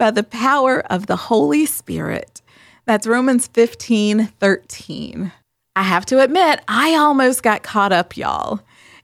[0.00, 2.40] by the power of the Holy Spirit.
[2.86, 5.32] That's Romans 15 13.
[5.76, 8.60] I have to admit, I almost got caught up, y'all.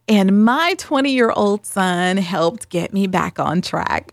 [0.09, 4.13] And my 20 year old son helped get me back on track.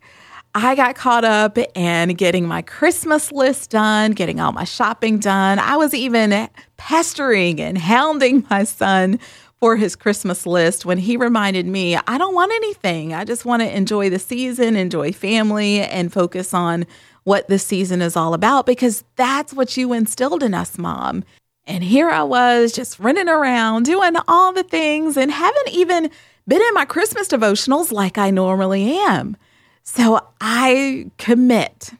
[0.56, 5.58] I got caught up in getting my Christmas list done, getting all my shopping done.
[5.58, 9.20] I was even pestering and hounding my son
[9.64, 13.14] for his Christmas list when he reminded me, I don't want anything.
[13.14, 16.86] I just want to enjoy the season, enjoy family, and focus on
[17.24, 21.24] what this season is all about because that's what you instilled in us, mom.
[21.66, 26.12] And here I was just running around doing all the things and haven't even
[26.46, 29.38] been in my Christmas devotionals like I normally am.
[29.84, 31.92] So I commit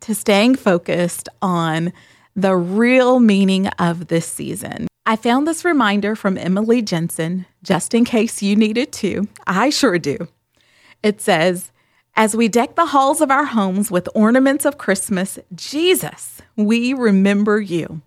[0.00, 1.94] to staying focused on
[2.34, 4.88] the real meaning of this season.
[5.08, 9.28] I found this reminder from Emily Jensen, just in case you need it too.
[9.46, 10.26] I sure do.
[11.00, 11.70] It says,
[12.16, 17.60] As we deck the halls of our homes with ornaments of Christmas, Jesus, we remember
[17.60, 18.02] you.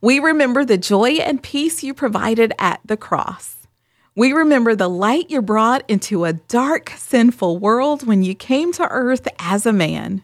[0.00, 3.66] We remember the joy and peace you provided at the cross.
[4.14, 8.86] We remember the light you brought into a dark, sinful world when you came to
[8.88, 10.22] earth as a man.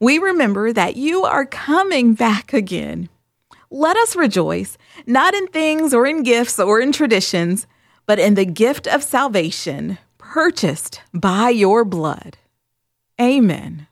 [0.00, 3.10] We remember that you are coming back again.
[3.76, 7.66] Let us rejoice, not in things or in gifts or in traditions,
[8.06, 12.38] but in the gift of salvation purchased by your blood.
[13.20, 13.88] Amen.